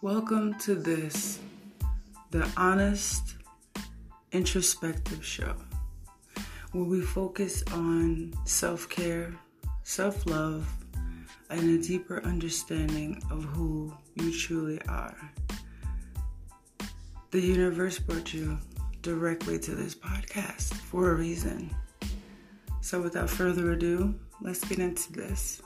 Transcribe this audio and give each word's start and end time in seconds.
Welcome 0.00 0.54
to 0.60 0.76
this, 0.76 1.40
the 2.30 2.48
honest, 2.56 3.34
introspective 4.30 5.24
show, 5.26 5.56
where 6.70 6.84
we 6.84 7.00
focus 7.00 7.64
on 7.72 8.32
self 8.44 8.88
care, 8.88 9.34
self 9.82 10.24
love, 10.24 10.72
and 11.50 11.80
a 11.80 11.82
deeper 11.82 12.22
understanding 12.22 13.20
of 13.28 13.42
who 13.42 13.92
you 14.14 14.32
truly 14.32 14.80
are. 14.86 15.32
The 17.32 17.40
universe 17.40 17.98
brought 17.98 18.32
you 18.32 18.56
directly 19.02 19.58
to 19.58 19.74
this 19.74 19.96
podcast 19.96 20.74
for 20.74 21.10
a 21.10 21.14
reason. 21.16 21.74
So, 22.82 23.02
without 23.02 23.28
further 23.28 23.72
ado, 23.72 24.14
let's 24.40 24.64
get 24.64 24.78
into 24.78 25.12
this. 25.12 25.60